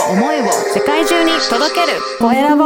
[0.00, 1.98] を思いを世界中に届ける。
[2.18, 2.64] コエラボ。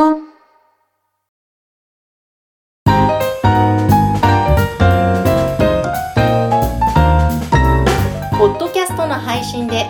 [8.38, 9.86] ポッドキャストの配信で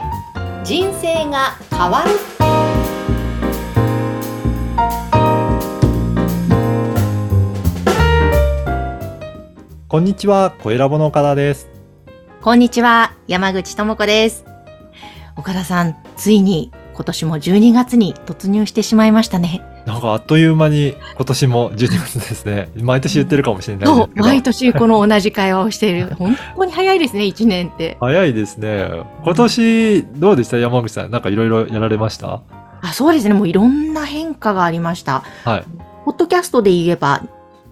[0.64, 2.10] 人生が変わる。
[9.86, 11.68] こんにちは、コエラボの岡田です。
[12.40, 14.44] こんにちは山口智子です。
[15.36, 22.68] 岡田さんついに今年も12月に突入してしまいましたねなんかあっという間に今年も12月ですね。
[22.74, 24.26] 毎年言ってるかもしれないですけど。
[24.26, 28.90] 毎年この同じ会話をしている 本当に早いですね1年って早いですね。
[29.24, 30.58] 今年どうでした？
[30.58, 31.10] 山口さん。
[31.12, 32.42] なんかいろいろやられました？
[32.82, 35.64] あそうですねもういろんな変化がありましたはい。
[36.04, 37.22] ポッドキャストで言えば、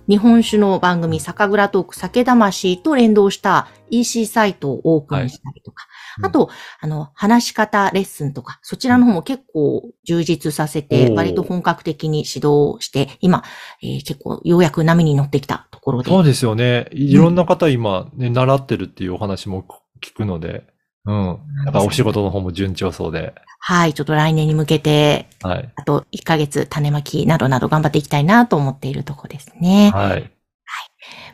[0.08, 13.42] 日本酒の番組、酒蔵トーク、酒魂と連動した EC サイトをオープンしたりとか、はいあと、あの、話し方レッスンとか、そちらの方も結構充実させて、割と本格的に指導して、今、
[13.82, 16.10] えー結構ようやく波に乗ってきたところで。
[16.10, 16.88] そうですよね。
[16.92, 19.66] いろんな方今、ね、習ってるっていうお話も
[20.00, 20.64] 聞くので、
[21.04, 21.38] うん。
[21.64, 25.72] なんかお仕事の方も順調そうで、はい、ちょっと来年に向けて、はい。
[25.74, 29.90] あと1ヶ月種まきなどなど頑張っていきたいなと思っているところですね。
[29.94, 30.30] はい。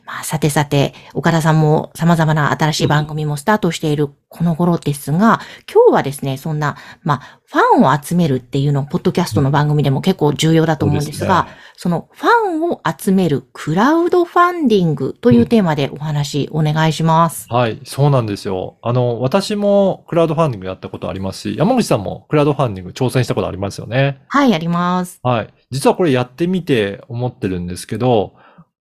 [0.04, 5.40] まあ、さてさて、岡田さんも様々な新しい番組もスタートしているこの頃ですが、
[5.72, 17.46] 今日はですね、そんな、まあ、ファンを集めるっていうの、ポッドキャストの番組でも結構重要だと思うんですが、そのファンを集めるクラウドファンディングというテーマでお話お願いします。
[17.50, 18.78] はい、そうなんですよ。
[18.82, 24.22] あの、私もクラウドファンディングやったことありますし、山口さんもクラウドファンディング挑戦したことありますよね。
[24.28, 25.20] はい、やります。
[25.22, 25.54] はい。
[25.70, 28.32] 実はこれやってみて思ってるんですけど、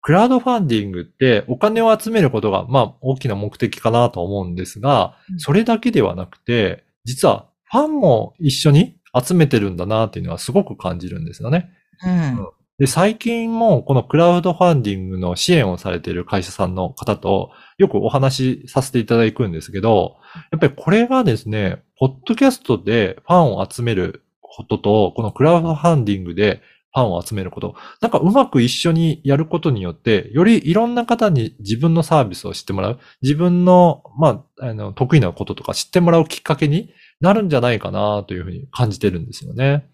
[0.03, 11.71] クラウドファンディングってお金を集めることが、まあ、大きな目的かなと思うんですがう、んそれだけではなくて、実はファンも一緒に集めてるんだなっていうのはすごく感じるんですよね。
[12.05, 12.49] うん。
[12.79, 20.17] で、最近もこのクラウドファンディングの支援をされている会社さんの方とよくお話しさせていただくんですけど、
[20.53, 26.63] やっぱりこれがですね、ポッドキャストでファンを集めることと、このクラウドファンディングで
[26.99, 39.89] ファンを集めること、なんかうまく一緒にやることによって、よりいろんな方に自分のサービスを知ってもらう、自分の、まあ、あの、得意なこととか知ってもらうきっかけになるんじゃないかなというふうに感じてるんですよね。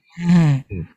[0.71, 0.89] うん。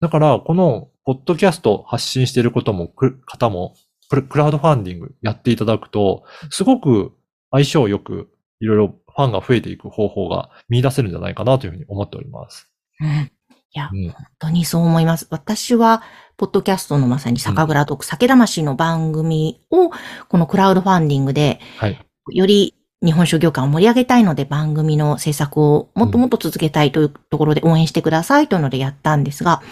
[0.00, 3.74] だから、この、ポッドキャスト発信していることも、く方も、
[4.08, 7.12] クラクラウドファンディングやっていただくと、すごく
[7.50, 8.28] 相性よく、
[8.60, 12.70] いろいろファンが増えていく方法が見出せるんじゃないかなというふうに思っております。
[13.00, 13.30] うん。
[13.76, 14.08] いや、うん。
[14.08, 15.26] 本当にそう思います。
[15.28, 16.02] 私は、
[16.38, 19.90] ポッドキャストのまさに酒蔵トーク、酒魂の番組を、
[20.28, 21.98] このクラウドファンディングで、はい。
[22.32, 29.62] より日本酒業界を盛り上げたいので番組の制作をもっともっと続けたいというところで応援してくださいというのでやったんですが、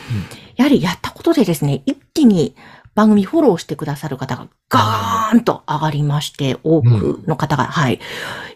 [0.56, 2.54] やはりやったことでですね、一気に
[2.94, 7.94] 番組フォローしてくださる方がガーンと上がりまして、多くの方が、はい。
[7.94, 7.98] い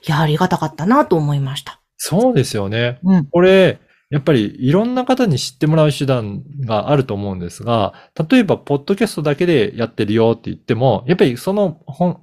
[0.07, 1.81] や、ありがたかったなと思いました。
[1.97, 3.01] そうですよね。
[3.03, 3.27] うん。
[3.27, 3.81] これ、
[4.11, 7.93] やっぱりいろんな方に知ってもらう手段があると思うんですが、
[8.31, 11.83] 例えば、ポッドキャストだけでやってるよって言っても、やっぱりその、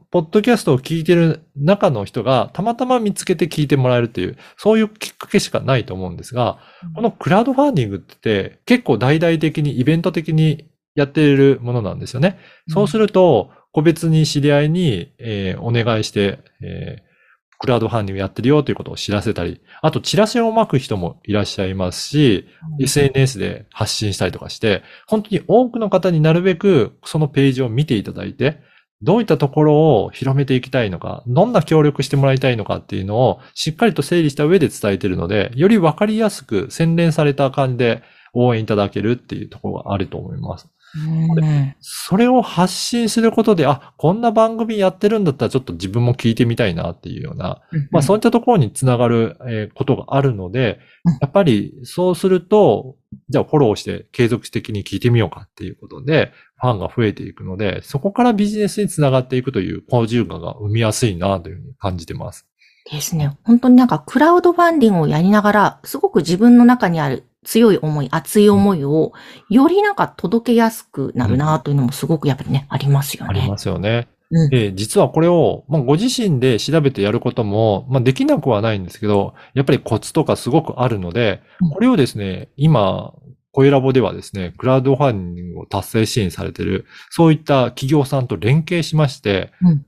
[0.10, 6.58] ポッドキャストを聞いてる中の人がたまたま見つけて聞いてもらえるっていう、そういうきっかけしかないと思うんですが、
[6.96, 12.40] このクラウドファンディングって結構大々的にイベント的にやっているものなんですよね。
[12.68, 17.06] そうすると、個別に知り合いに、えーお願いして、えー
[17.66, 22.46] クラウドファンディングやってるよということを知らせたり、あとチラシを巻く人もいらっしゃいますし、
[22.80, 28.60] SNS で発信したりとかして、本当に多くの方になるべくそのページを見ていただいて、
[29.02, 38.04] どういったところを広めていきたいのか、どんな協力してもらいたいのかっていうのをしっかりと整理した上で伝えているので、よりわかりやすく洗練された感じで
[38.36, 40.68] 応援いただけるっていうところがあると思います。
[40.68, 52.96] うんそれを発信することで、あ、こんな番組やってるんだったらちょっと自分も聞いてみたいなっていうような、まあそういったところにつながる、えーことがあるのでうん、やっぱりそうすると、
[53.30, 56.32] じゃあフォローして継続的に聞いてみようかっていうことで、
[56.62, 62.48] ファンが増えていくので、そこからビジネスにつながっていくという好循環が生みやすいなというふうに感じてます。
[62.92, 63.38] ですね。
[63.44, 69.14] 本当になんかクラウドファンディングをやりながら、すごく自分の中にある強い思い、熱い思いを、
[69.50, 73.30] よりなんか届けやすくなるなというのもすごくやっぱりね、ありますよね。
[73.30, 74.08] ありますよね。
[74.10, 74.16] うん
[74.50, 83.14] で、実はこれを、まあ、ご自身で調べてやることも、まあ、できなくはないんですけど、やっぱりコツとかすごくあるのでうん、これをですね、今、
[83.52, 89.86] コエラボではですね、クラウドファンディングを達成支援されている、そういった企業さんと連携しまして、うん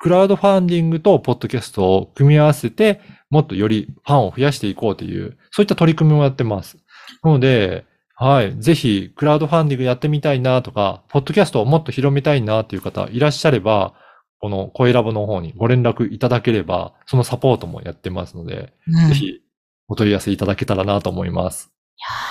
[0.00, 3.00] クラウドファンディングとポッドキャストを組み合わせて、
[3.30, 6.78] もっとよりファンを増やしていこうという、そういった取り組みをやってます。
[7.22, 7.84] なので、
[8.14, 8.60] はい。
[8.60, 13.94] ぜひ、クラウドファンディングやってみたいなとか、ポッドキャストをもっと広めたいなっていう方いらっしゃれば、
[14.40, 19.40] この声ラボの方にご連絡いただければ、そのサポートもやってますので、うんぜひ
[19.88, 21.70] お問い合わせいただけたらなと思います。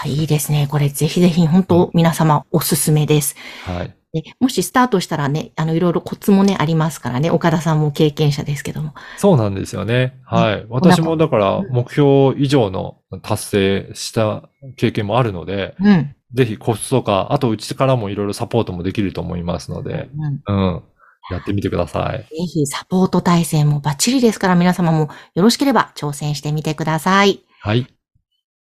[0.06, 0.68] いやーいいですね。
[0.70, 3.36] これぜひぜひ本当皆様おすすめです。
[3.66, 3.96] はい。
[4.14, 7.30] でもしスタートしたらね、あの、いろいろコツもね、ありますからね。
[7.30, 8.94] 岡田さんも経験者ですけども。
[9.18, 10.20] そうなんですよね。
[10.24, 10.66] はい。
[10.70, 16.16] 私もだから目標以上の達成した経験もあるので、うん。
[16.34, 20.10] ぜひコツとか、あとうちからもいろいろサポートもできると思いますので、
[20.48, 20.84] うんうん。
[21.30, 22.20] やってみてください。
[22.20, 27.42] ぜひサポート体制もバッチリですから皆様もよろしければ挑戦してみてください。
[27.62, 27.88] はい。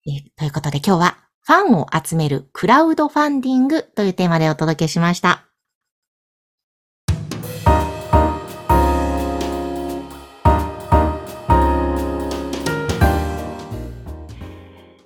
[0.07, 5.44] えということで今日はファンを集めるクラウドファンディングというテーマでお届けしました。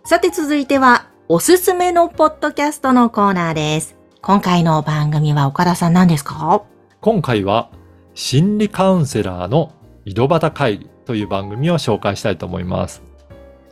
[0.10, 3.96] さて続いてはおすすめのポッドキャストのコーナーです。
[4.24, 6.64] 今回の番組は岡田さん何ですか？
[7.00, 7.70] 今回は、
[8.16, 9.72] 心理カウンセラーの
[10.06, 13.04] 井戸端会議という番組を紹介したいと思います。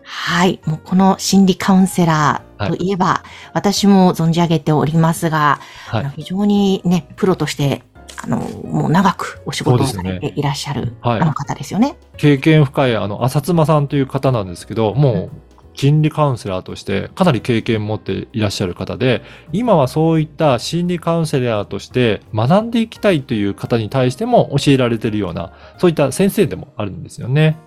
[0.03, 0.59] はい。
[0.67, 3.23] もうこの心理カウンセラーといえば、
[3.53, 7.81] 私も存じ上げておりますが、はい非常にね、プロとして、
[8.23, 11.97] あの、もう長くお仕事をされていらっしゃる、はいあの方ですよね。
[12.17, 15.31] 経験深い、あの、浅妻さんという方なんですけど、もう、
[15.77, 19.21] 心理カウンセラーとしてかなり経験持っていらっしゃる方で、
[19.53, 27.57] 今はそういった心理カウンセラーとして学んでいきたいという方に対しても教えられているような、そういった先生でもあるんですよね。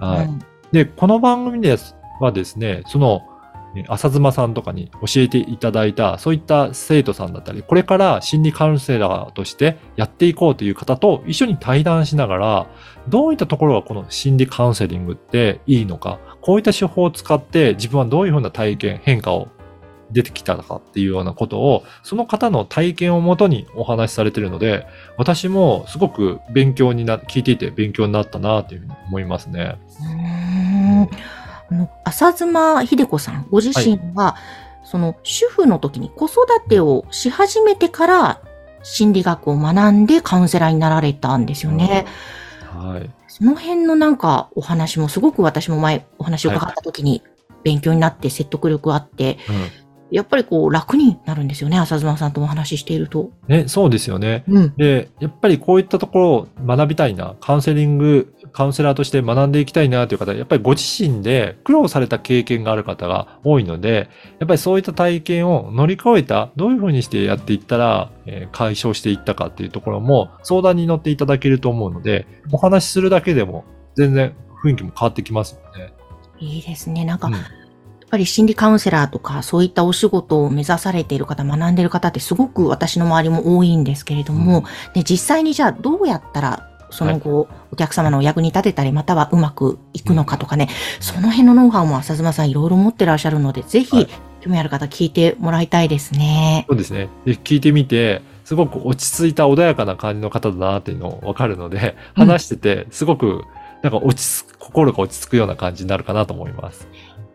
[0.00, 0.38] はいうん
[0.74, 3.22] で、この番組ですはですね、その、
[3.76, 12.66] え浅妻さんとかに教えていただいた、そういった生徒さんだったり、これから心理カウンセラーとしてやっていこうという方と一緒に対談しながら、
[13.08, 19.48] どういったところがこの心理カウンセリングっていいのか、こういった手法を使って自分はどういうふうな体験、変化を
[20.10, 24.86] 出てきたのかっていうようなことを、その方の体験をもとにお話しされているので、
[25.16, 29.78] 私もすごく勉強にな、聞いていて勉強になったなというふうに思いますね。
[30.00, 31.08] うーん
[31.70, 34.36] あの浅妻秀子さん、ご自身は、
[34.84, 38.40] その主婦の時に子育てをし始めてから
[38.82, 42.04] 心理学を学んでカウンセラーになられたんですよね。
[42.74, 43.10] はい。
[43.28, 47.22] その辺のなんかお話もすごく私も前お話を伺った時に
[47.62, 49.84] 勉強になって説得力あって、うん
[50.14, 53.32] やっぱりこう楽になるんですよね、浅妻さんとお話ししていると。
[53.48, 54.44] ね、そうですよね。
[54.46, 54.74] うん。
[54.76, 64.08] で、やっぱりこういったところを学びたいな、カウンセリング、カウンセラーとして学んでいきたいなという方、やっぱりご自身で苦労された経験がある方が多いので、
[64.38, 73.64] やっぱりそういった体験を乗り越えた、どういうふうにしてやっていったら、えー解消していったかっていうところも相談に乗っていただけると思うので、お話しするだけでも
[73.96, 75.92] 全然雰囲気も変わってきますよね。
[76.38, 77.04] いいですね。
[77.04, 77.40] なんか、うんや
[78.06, 84.62] っぱり心理カウンセラーとか、そういったお仕事を目指されている方、学んでいる方ってすごく私の周りも多いんですけれども、
[84.92, 90.68] で実際にじゃあどうやったら、その後、お客様のお役に立てたり、またはうまくいくのかとかね、
[91.00, 94.08] その辺のノウハウも浅妻さんいろいろ持ってらっしゃるので、ぜひ、はい
[94.44, 96.66] 興味ある方聞いてもらいたいですね。
[96.68, 97.08] そうですね。
[97.24, 103.44] で、聞いてみて、すごく落ち着いた穏やかな感じの方だなっていうのわかるので、うん話してて、すごく、
[103.80, 106.86] なんか落ち着く、心が落ち着くような感じになるかなと思います。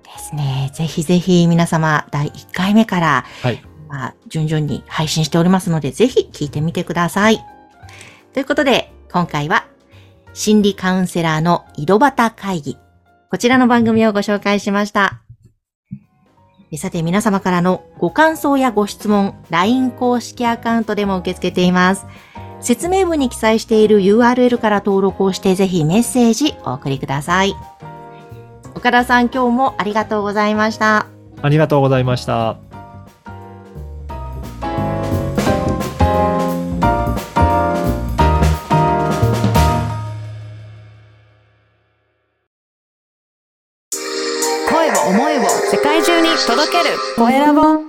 [0.04, 0.70] ですね。
[0.72, 7.40] ぜひぜひ皆様、第1回目から、はいまあ、順々に配信しておりますので、ぜひ聞いてみてください。
[8.34, 9.66] ということで、今回は、
[10.34, 12.78] 心理カウンセラーの井戸端会議。
[13.32, 15.22] こちらの番組をご紹介しました。
[16.78, 22.06] さて、皆様からのご感想やご質問、LINE 公式アカウントでも受け付けています。
[22.62, 27.56] 説明文に記載している URL から登録をして、ぜひメッセージお送りください。
[28.76, 31.08] 岡田さん、今日もありがとうございました。
[31.42, 32.69] ありがとうございました。
[47.20, 47.89] 声